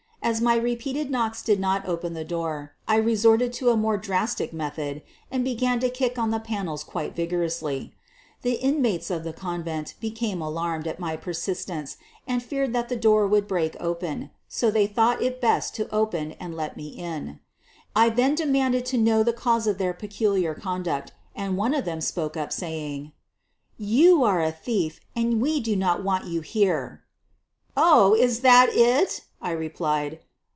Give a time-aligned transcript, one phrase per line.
[0.23, 4.53] As my repeated knocks did not open the door, I resorted to a more drastic
[4.53, 7.95] method and began to kick on the panels quite vigorously.
[8.43, 12.95] The inmates of the con vent became alarmed at my persistence and feared that the
[12.95, 16.89] door would be broken open, so they thought it best to open and let me
[16.89, 17.39] in.
[17.95, 20.53] I then demanded to QUEEN OF THE BURGLARS 21 know the cause of their peculiar
[20.53, 23.11] conduct, and one of them spoke up, saying:
[23.79, 27.01] "You are a thief, and we do not want you here."
[27.75, 30.19] "Oh, is that it!" I replied.